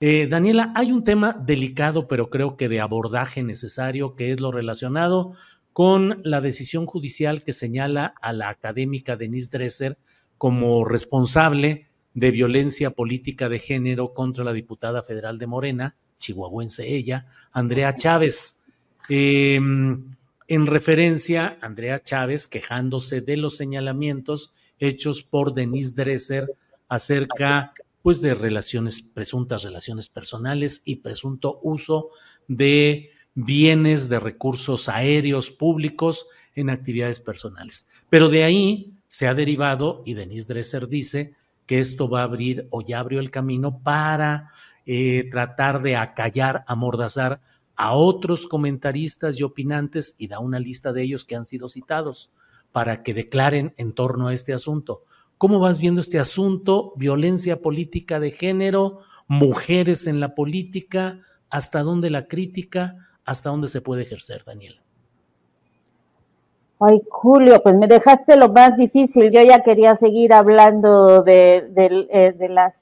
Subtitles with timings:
[0.00, 4.52] Eh, Daniela, hay un tema delicado, pero creo que de abordaje necesario, que es lo
[4.52, 5.34] relacionado
[5.72, 9.98] con la decisión judicial que señala a la académica Denise Dresser
[10.36, 17.26] como responsable de violencia política de género contra la diputada federal de Morena, chihuahuense ella,
[17.52, 18.66] Andrea Chávez.
[19.08, 19.60] Eh,
[20.46, 26.48] en referencia Andrea Chávez quejándose de los señalamientos hechos por Denise Dresser
[26.88, 27.72] acerca
[28.04, 32.10] pues de relaciones, presuntas relaciones personales y presunto uso
[32.48, 37.88] de bienes, de recursos aéreos públicos en actividades personales.
[38.10, 41.32] Pero de ahí se ha derivado, y Denise Dresser dice,
[41.64, 44.50] que esto va a abrir o ya abrió el camino para
[44.84, 47.40] eh, tratar de acallar, amordazar
[47.74, 52.30] a otros comentaristas y opinantes y da una lista de ellos que han sido citados
[52.70, 55.04] para que declaren en torno a este asunto.
[55.38, 56.92] ¿Cómo vas viendo este asunto?
[56.96, 63.80] Violencia política de género, mujeres en la política, hasta dónde la crítica, hasta dónde se
[63.80, 64.80] puede ejercer, Daniela.
[66.80, 69.30] Ay, Julio, pues me dejaste lo más difícil.
[69.30, 72.74] Yo ya quería seguir hablando de, de, eh, de las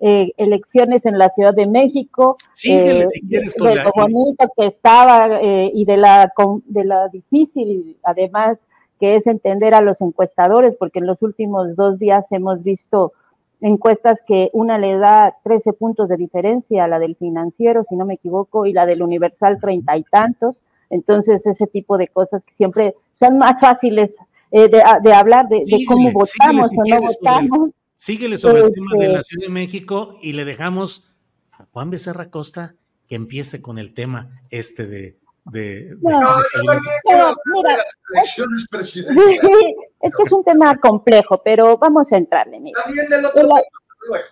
[0.00, 3.92] eh, elecciones en la Ciudad de México, Síguele, eh, si quieres, con de la- lo
[3.94, 6.30] bonito que estaba eh, y de la,
[6.66, 8.58] de la difícil, además,
[8.98, 13.12] que es entender a los encuestadores, porque en los últimos dos días hemos visto
[13.60, 18.04] encuestas que una le da 13 puntos de diferencia a la del financiero, si no
[18.04, 20.60] me equivoco, y la del universal treinta y tantos.
[20.90, 24.16] Entonces, ese tipo de cosas que siempre son más fáciles
[24.50, 27.70] eh, de, de hablar de, cómo votamos si o no votamos.
[27.94, 31.14] Síguele sobre el tema de Este- la Ciudad de México y le dejamos
[31.52, 32.74] a Juan Becerra Costa
[33.08, 35.16] que empiece con el tema este de...
[35.52, 37.76] de- de- No, de- Pero, mira,
[38.14, 39.40] elecciones presidenciales.
[40.00, 42.60] es que es un tema complejo, pero vamos a entrarle.
[42.60, 42.80] Mira.
[42.84, 43.60] También del otro El- tema,
[44.08, 44.24] luego.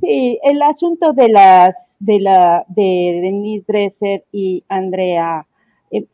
[0.00, 5.46] Sí, el asunto de las de la de Denise Dresser y Andrea,
[5.92, 6.04] eh,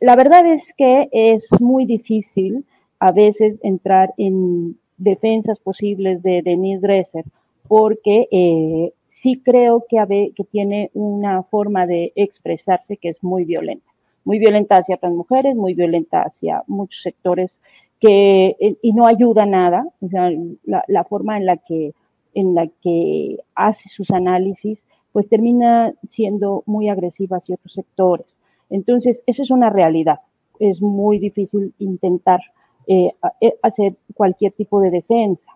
[0.00, 2.64] la verdad es que es muy difícil
[2.98, 7.24] a veces entrar en defensas posibles de Denise Dresser,
[7.68, 13.86] porque eh, sí creo que, que tiene una forma de expresarse que es muy violenta,
[14.26, 17.56] muy violenta hacia otras mujeres, muy violenta hacia muchos sectores
[17.98, 20.30] que eh, y no ayuda nada, o sea,
[20.64, 21.94] la, la forma en la que
[22.34, 24.78] en la que hace sus análisis,
[25.12, 28.26] pues termina siendo muy agresiva hacia otros sectores.
[28.68, 30.18] Entonces, esa es una realidad.
[30.58, 32.40] Es muy difícil intentar
[32.86, 35.50] eh, eh, hacer cualquier tipo de defensa.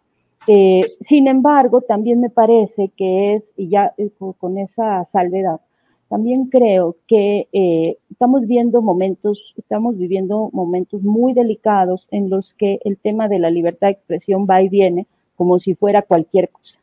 [0.47, 5.61] Eh, sin embargo, también me parece que es, y ya eh, con esa salvedad,
[6.11, 12.81] también creo que eh, estamos viendo momentos, estamos viviendo momentos muy delicados en los que
[12.85, 16.79] el tema de la libertad de expresión va y viene como si fuera cualquier cosa.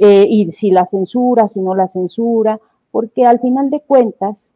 [0.00, 2.58] y si la censura, si no la censura,
[2.90, 4.48] porque al final de cuentas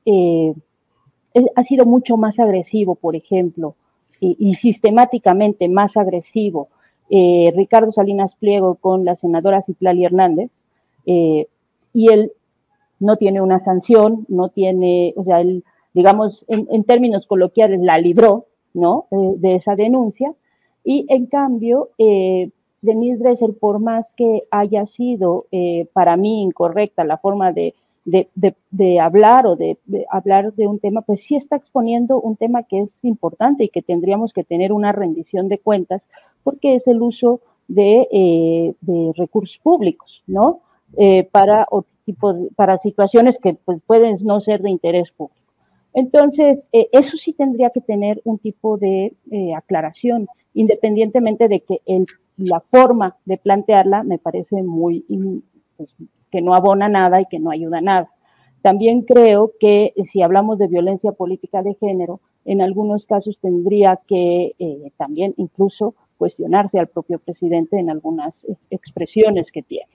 [1.57, 3.75] ha sido mucho más agresivo, por ejemplo,
[4.21, 6.69] y sistemáticamente más agresivo
[7.15, 10.51] eh, Ricardo Salinas Pliego con la senadora Citlali Hernández,
[11.05, 11.47] eh,
[11.93, 12.33] y él
[13.03, 18.47] no tiene una sanción, no tiene, o sea, él, digamos, en, términos coloquiales, la libró,
[18.75, 19.07] ¿no?
[19.11, 20.33] de esa denuncia,
[20.85, 22.51] y en cambio, eh,
[22.81, 25.47] Denise Dresser, por más que haya sido
[25.93, 29.77] para mí incorrecta la forma de, de, hablar o de,
[30.11, 33.83] hablar de un tema, pues sí está exponiendo un tema que es importante y que
[33.83, 36.03] tendríamos que tener una rendición de cuentas
[36.43, 38.75] porque es el uso de, eh,
[39.17, 40.61] recursos públicos, ¿no?
[40.97, 41.67] Eh, para,
[42.57, 45.41] para situaciones que pues, pueden no ser de interés público.
[45.95, 49.15] Entonces, eh, eso sí tendría que tener un tipo de
[49.57, 51.81] aclaración, independientemente de que
[52.37, 55.05] la forma de plantearla me parece muy,
[55.77, 55.95] pues,
[56.31, 58.11] que no abona nada y que no ayuda nada.
[58.63, 64.55] También creo que si hablamos de violencia política de género, en algunos casos tendría que
[64.97, 69.91] también incluso cuestionarse al propio presidente en algunas expresiones que tiene.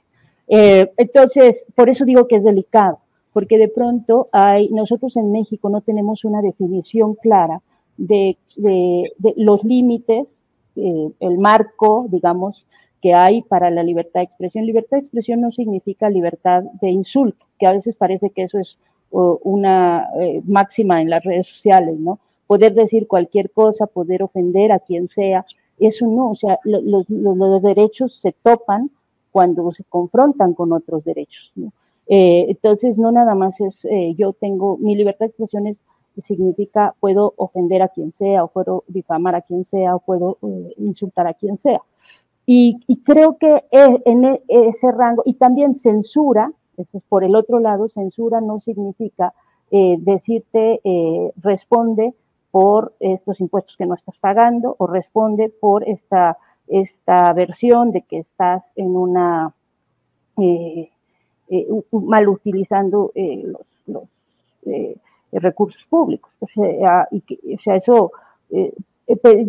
[0.47, 2.99] Eh, entonces, por eso digo que es delicado,
[3.33, 7.61] porque de pronto hay, nosotros en México no tenemos una definición clara
[7.97, 8.37] de,
[9.35, 10.27] los límites,
[10.75, 12.65] eh, el marco, digamos,
[13.01, 14.65] que hay para la libertad de expresión.
[14.65, 18.77] Libertad de expresión no significa libertad de insulto, que a veces parece que eso es
[19.09, 22.19] una eh, máxima en las redes sociales, ¿no?
[22.45, 25.45] Poder decir cualquier cosa, poder ofender a quien sea,
[25.79, 27.07] eso no, o sea, los,
[27.61, 28.89] derechos se topan
[29.37, 31.51] cuando se confrontan con otros derechos.
[32.07, 35.77] Eh, entonces, no nada más es eh, yo tengo mi libertad de expresión
[36.23, 40.73] significa puedo ofender a quien sea, o puedo difamar a quien sea, o puedo eh,
[40.77, 41.81] insultar a quien sea.
[42.47, 46.51] Y, creo que en e, ese rango, y también censura,
[47.07, 49.35] por el otro lado, censura no significa
[49.69, 50.81] decirte
[51.35, 52.15] responde
[52.49, 58.19] por estos impuestos que no estás pagando o responde por esta, esta versión de que
[58.19, 59.53] estás en una
[60.37, 60.89] eh,
[61.49, 63.43] eh, mal utilizando eh,
[63.85, 64.03] los,
[65.31, 66.31] recursos públicos.
[66.39, 67.23] O sea, y
[67.53, 68.11] o sea eso,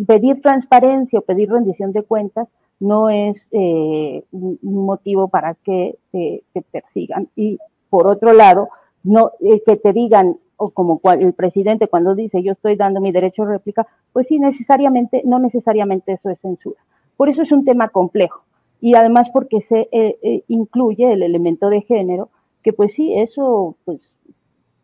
[0.07, 2.47] pedir transparencia o pedir rendición de cuentas
[2.79, 7.29] no es un motivo para que te, te, persigan.
[7.35, 7.59] Y
[7.91, 8.69] por otro lado,
[9.03, 13.45] no que te digan o como el presidente cuando dice yo estoy dando mi derecho
[13.45, 16.81] de réplica, pues sí, necesariamente, no necesariamente eso es censura.
[17.19, 18.45] Por eso es un tema complejo.
[18.81, 22.31] Y además porque se eh, eh, incluye el elemento de género,
[22.63, 24.01] que pues sí, eso, pues,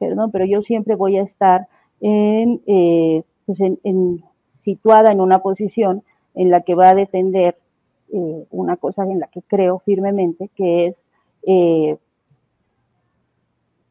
[0.01, 1.69] perdón, pero yo siempre voy a estar
[2.01, 4.25] en, eh, pues en,
[4.65, 6.03] situada en una posición
[6.35, 7.57] en la que va a defender
[8.51, 11.99] una cosa en la que creo firmemente, que es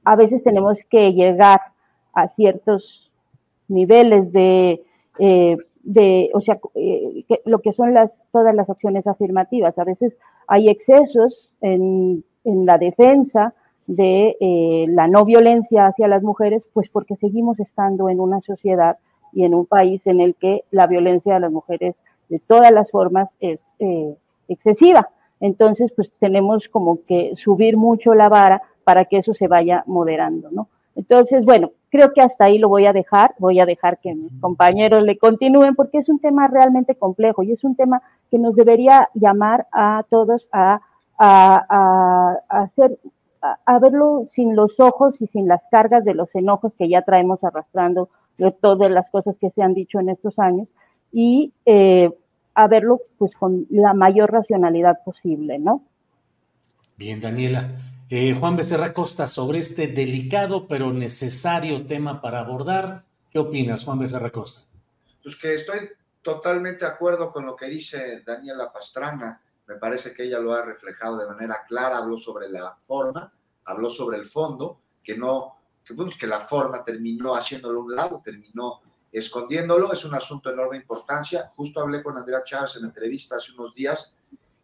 [0.06, 1.60] a veces tenemos que llegar
[2.14, 3.12] a ciertos
[3.68, 4.82] niveles de,
[5.84, 9.78] de o sea, eh, lo que son las, todas las acciones afirmativas.
[9.78, 13.54] A veces hay excesos en, en la defensa
[13.86, 18.98] de eh, la no violencia hacia las mujeres, pues porque seguimos estando en una sociedad
[19.34, 21.96] y en un país en el que la violencia a las mujeres
[22.30, 23.60] de todas las formas es
[24.48, 25.10] excesiva.
[25.40, 30.50] Entonces, pues tenemos como que subir mucho la vara para que eso se vaya moderando,
[30.52, 30.70] ¿no?
[30.96, 34.34] Entonces, bueno, creo que hasta ahí lo voy a dejar, voy a dejar que mis
[34.42, 38.56] compañeros le continúen porque es un tema realmente complejo y es un tema que nos
[38.56, 40.82] debería llamar a todos a,
[42.50, 42.98] hacer,
[43.42, 47.44] a, verlo sin los ojos y sin las cargas de los enojos que ya traemos
[47.44, 48.10] arrastrando
[48.40, 50.68] de todas las cosas que se han dicho en estos años
[51.12, 52.10] y eh,
[52.56, 55.84] a verlo pues con la mayor racionalidad posible, ¿no?
[56.98, 57.70] Bien, Daniela.
[58.10, 64.00] Eh, Juan Becerra Costa, sobre este delicado pero necesario tema para abordar, ¿qué opinas, Juan
[64.00, 64.70] Becerra Costa?
[65.22, 65.90] Pues que estoy
[66.22, 69.42] totalmente de acuerdo con lo que dice Daniela Pastrana.
[69.68, 73.32] Me parece que ella lo ha reflejado de manera clara, habló sobre la forma,
[73.66, 77.96] habló sobre el fondo, que no, que, pues, que la forma terminó haciéndolo a un
[77.96, 78.82] lado, terminó
[79.12, 81.52] escondiéndolo, es un asunto de enorme importancia.
[81.56, 84.14] Justo hablé con Andrea Chávez en entrevista hace unos días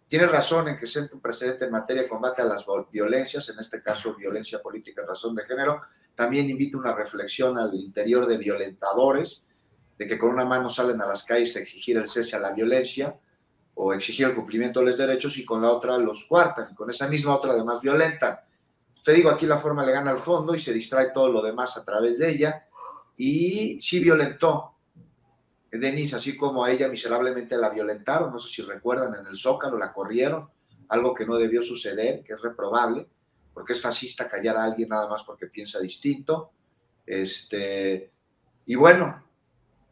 [0.09, 3.59] tiene razón en que siente un precedente en materia de combate a las violencias, en
[3.59, 5.81] este caso violencia política en razón de género.
[6.15, 9.45] También invita una reflexión al interior de violentadores,
[9.99, 12.49] de que con una mano salen a las calles a exigir el cese a la
[12.49, 13.19] violencia,
[13.75, 16.89] o exigir el cumplimiento de los derechos y con la otra los cuartan y con
[16.89, 18.39] esa misma otra además violentan.
[18.95, 21.77] Usted digo, aquí la forma le gana al fondo y se distrae todo lo demás
[21.77, 22.65] a través de ella
[23.15, 24.78] y sí violentó
[25.77, 29.77] Denise, así como a ella miserablemente la violentaron, no sé si recuerdan, en el Zócalo
[29.77, 30.49] la corrieron,
[30.87, 33.07] algo que no debió suceder, que es reprobable,
[33.53, 36.51] porque es fascista callar a alguien nada más porque piensa distinto.
[37.05, 38.09] Este,
[38.65, 39.23] y bueno,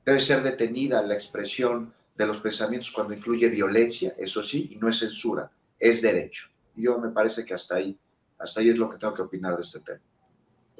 [0.05, 4.89] debe ser detenida la expresión de los pensamientos cuando incluye violencia, eso sí, y no
[4.89, 6.47] es censura, es derecho.
[6.75, 7.95] Yo me parece que hasta ahí,
[8.39, 9.99] hasta ahí es lo que tengo que opinar de este tema.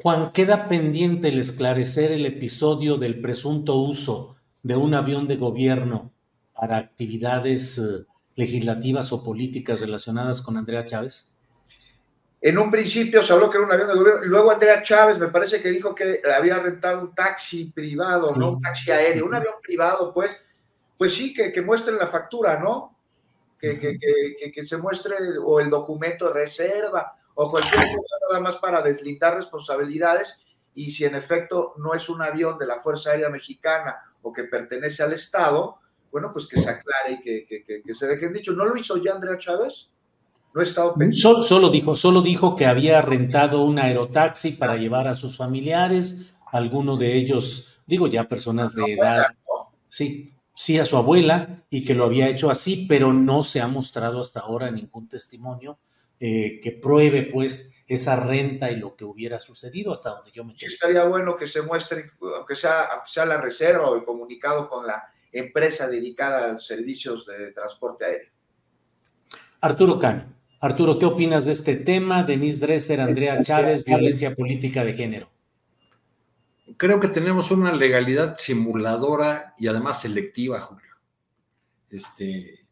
[0.02, 4.37] Juan, queda pendiente el esclarecer el episodio del presunto uso
[4.68, 6.12] de un avión de gobierno
[6.54, 8.06] para actividades eh,
[8.36, 11.34] legislativas o políticas relacionadas con Andrea Chávez?
[12.42, 15.30] En un principio se habló que era un avión de gobierno, luego Andrea Chávez me
[15.30, 19.56] parece que dijo que había rentado un taxi privado, no un taxi aéreo, un avión
[19.64, 20.38] privado, pues,
[20.98, 22.94] pues sí, que, que muestren la factura, ¿no?
[23.60, 28.58] Que, que, que, se muestre o el documento de reserva o cualquier cosa nada más
[28.58, 30.38] para deslindar responsabilidades
[30.78, 34.44] y si en efecto no es un avión de la Fuerza Aérea Mexicana o que
[34.44, 35.80] pertenece al Estado,
[36.12, 38.54] bueno, pues que se aclare y que, que, se dejen dicho.
[38.54, 39.90] ¿No lo hizo ya Andrea Chávez?
[40.54, 45.08] No he estado Solo, solo, dijo, solo dijo que había rentado un aerotaxi para llevar
[45.08, 49.26] a sus familiares, alguno de ellos, digo ya personas de edad,
[49.88, 53.68] sí, sí a su abuela, y que lo había hecho así, pero no se ha
[53.68, 55.80] mostrado hasta ahora ningún testimonio
[56.20, 60.56] eh, que pruebe pues esa renta y lo que hubiera sucedido hasta donde yo me
[60.56, 64.86] Sí, estaría bueno que se muestre, aunque sea, sea la reserva o el comunicado con
[64.86, 68.30] la empresa dedicada a servicios de transporte aéreo.
[69.62, 70.38] Arturo Cano.
[70.60, 72.24] Arturo, ¿qué opinas de este tema?
[72.24, 75.30] Denise Dresser, Andrea Chávez, violencia política de género.
[76.78, 80.96] Creo que tenemos una legalidad simuladora y además selectiva, Julio.
[81.90, 82.67] Este,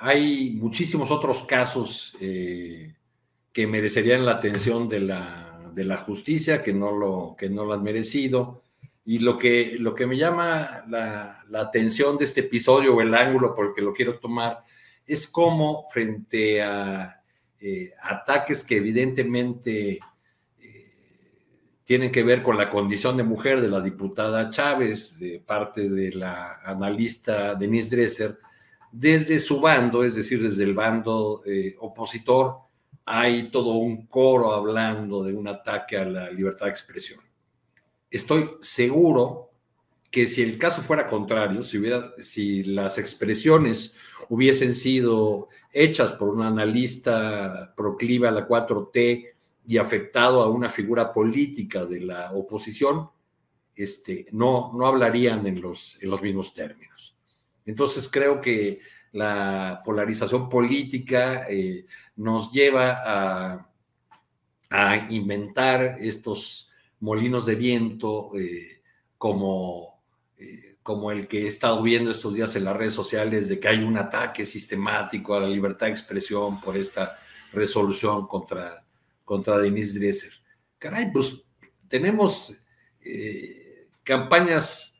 [0.00, 2.94] hay muchísimos otros casos eh,
[3.52, 7.74] que merecerían la atención de la, de la justicia, que no, lo, que no lo
[7.74, 8.62] han merecido.
[9.04, 13.54] Y lo que, lo que me llama la, atención de este episodio o el ángulo
[13.54, 14.62] por el que lo quiero tomar
[15.06, 17.22] es cómo frente a
[17.58, 19.98] eh, ataques que evidentemente
[20.60, 20.92] eh,
[21.84, 26.12] tienen que ver con la condición de mujer de la diputada Chávez, de parte de
[26.12, 28.38] la analista Denise Dresser,
[28.92, 32.56] desde su bando, es decir, desde el bando eh, opositor,
[33.04, 37.20] hay todo un coro hablando de un ataque a la libertad de expresión.
[38.10, 39.50] Estoy seguro
[40.10, 43.94] que si el caso fuera contrario, si, hubiera, si las expresiones
[44.28, 49.28] hubiesen sido hechas por un analista proclive a la 4T
[49.66, 53.10] y afectado a una figura política de la oposición,
[53.74, 57.17] este, no, no hablarían en los, en los mismos términos.
[57.68, 58.80] Entonces creo que
[59.12, 61.84] la polarización política eh,
[62.16, 63.64] nos lleva a,
[65.10, 66.70] inventar estos
[67.00, 68.82] molinos de viento eh,
[69.18, 70.02] como,
[70.38, 73.68] eh, como el que he estado viendo estos días en las redes sociales de que
[73.68, 77.16] hay un ataque sistemático a la libertad de expresión por esta
[77.52, 78.82] resolución contra,
[79.24, 80.32] contra Denise Dresser.
[80.78, 81.36] Caray, pues
[81.86, 82.54] tenemos
[84.04, 84.98] campañas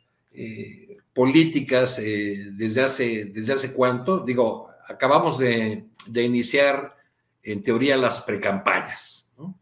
[1.19, 4.21] políticas eh, desde, hace, desde hace cuánto.
[4.21, 6.95] Digo, acabamos de, iniciar
[7.43, 9.59] en teoría las precampañas, ¿no?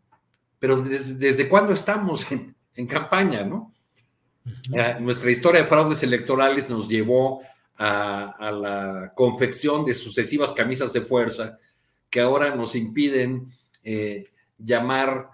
[0.59, 3.73] Pero desde, desde cuándo estamos en, campaña, ¿no?
[4.71, 7.41] Eh, nuestra historia de fraudes electorales nos llevó
[7.79, 11.59] a, la confección de sucesivas camisas de fuerza
[12.11, 13.51] que ahora nos impiden
[13.83, 14.25] eh,
[14.59, 15.31] llamar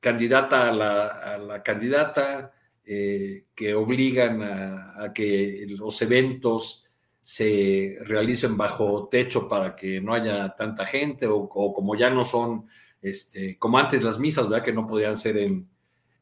[0.00, 2.52] candidata a la, a la candidata,
[2.92, 6.84] eh, que obligan a, que los eventos
[7.22, 12.66] se realicen bajo techo para que no haya tanta gente o, como ya no son,
[13.00, 14.64] este, como antes las misas, ¿verdad?
[14.64, 15.68] Que no podían ser en,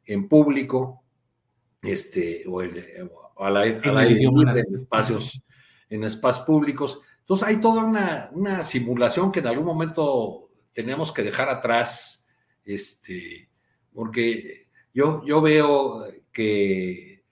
[0.04, 1.02] en público,
[1.80, 5.40] este, o, a la, en espacios,
[5.88, 7.00] en espacios públicos.
[7.20, 12.26] Entonces hay toda una, una, simulación que en algún momento tenemos que dejar atrás,
[12.62, 13.48] este,
[13.94, 16.04] porque yo, yo veo
[16.38, 17.24] que,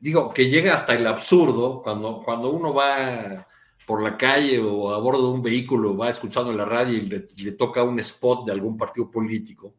[0.00, 3.46] digo, que llega hasta el absurdo cuando, cuando uno va
[3.86, 7.52] por la calle o a bordo de un vehículo, va escuchando la radio y le,
[7.52, 9.74] toca un spot de algún partido político.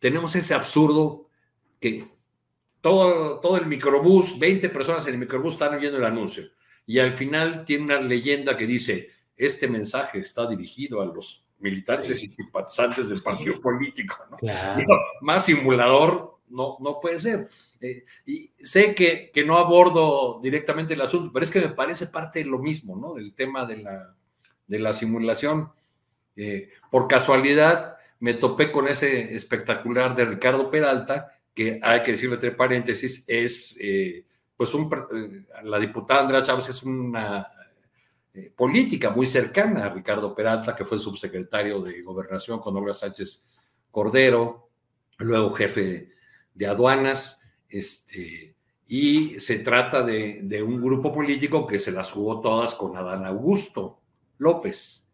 [0.00, 1.28] Tenemos ese absurdo
[1.78, 2.08] que
[2.80, 6.42] todo, todo el microbús, 20 personas en el microbús están oyendo el anuncio
[6.84, 12.24] y al final tiene una leyenda que dice, este mensaje está dirigido a los militantes
[12.24, 14.16] y simpatizantes del partido político.
[15.20, 17.48] más simulador no, no puede ser.
[17.80, 22.06] Eh, y sé que, que, no abordo directamente el asunto, pero es que me parece
[22.06, 23.14] parte de lo mismo, ¿no?
[23.14, 24.14] Del tema de la,
[24.66, 25.70] de la simulación.
[26.36, 32.36] Eh, por casualidad me topé con ese espectacular de Ricardo Peralta, que hay que decirlo
[32.36, 34.24] entre paréntesis, es, eh,
[34.56, 37.48] pues, un, la diputada Andrea Chávez es una
[38.56, 43.44] política muy cercana a Ricardo Peralta, que fue subsecretario de Gobernación con Olga Sánchez
[43.90, 44.70] Cordero,
[45.18, 46.11] luego jefe
[46.54, 48.54] de aduanas, este,
[48.86, 54.00] y se trata de, un grupo político que se las jugó todas con Adán Augusto
[54.38, 55.06] López,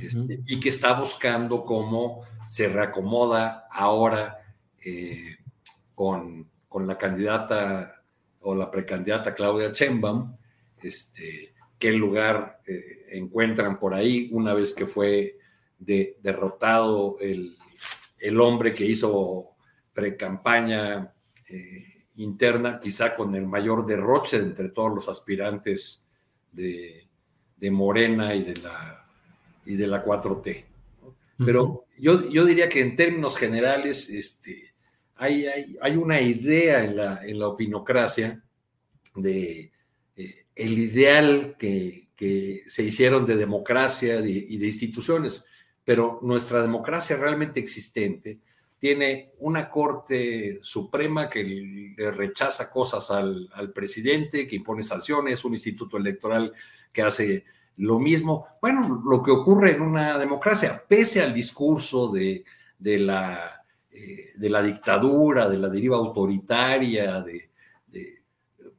[0.00, 4.38] este, y que está buscando cómo se reacomoda ahora
[4.84, 5.36] eh,
[5.94, 8.02] con, la candidata
[8.40, 10.36] o la precandidata Claudia Chembam,
[10.82, 15.38] este, qué lugar eh, encuentran por ahí una vez que fue
[15.78, 17.56] derrotado el,
[18.18, 19.55] el hombre que hizo
[19.96, 21.10] pre-campaña
[21.48, 26.06] eh, interna, quizá con el mayor derroche entre todos los aspirantes
[26.52, 27.02] de,
[27.70, 29.08] Morena y de la,
[29.64, 30.64] y de la 4T.
[31.44, 34.74] Pero yo, yo, diría que en términos generales este,
[35.16, 35.46] hay,
[35.80, 38.42] hay, una idea en la, en la opinocracia
[39.14, 39.72] de
[40.16, 45.46] eh, el ideal que, que, se hicieron de democracia y de instituciones
[45.86, 48.40] pero nuestra democracia realmente existente
[48.78, 51.42] tiene una Corte Suprema que
[51.96, 56.52] le rechaza cosas al, presidente, que impone sanciones, un instituto electoral
[56.92, 57.44] que hace
[57.76, 58.46] lo mismo.
[58.60, 62.44] Bueno, lo que ocurre en una democracia, pese al discurso de,
[62.78, 67.50] la, eh, de la dictadura, de la deriva autoritaria, de,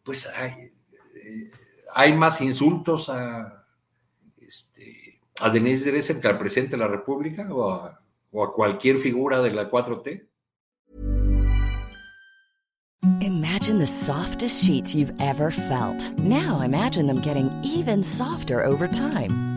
[0.03, 0.71] pues hay,
[1.15, 1.51] eh,
[1.93, 3.65] hay más insultos a,
[5.41, 7.99] a Denise Dresser que al presidente de la República o a,
[8.37, 10.29] o a cualquier figura de la 4T?
[13.21, 15.97] Imagine the softest sheets you've ever felt.
[16.19, 19.56] Now imagine them getting even softer over time.